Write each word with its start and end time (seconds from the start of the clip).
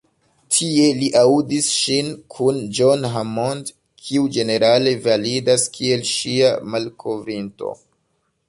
Tie 0.53 0.85
li 1.01 1.09
aŭdis 1.19 1.67
ŝin 1.73 2.09
kun 2.37 2.57
John 2.79 3.05
Hammond, 3.17 3.69
kiu 4.07 4.25
ĝenerale 4.39 4.97
validas 5.07 5.69
kiel 5.77 6.09
ŝia 6.17 6.53
„malkovrinto“. 6.75 7.77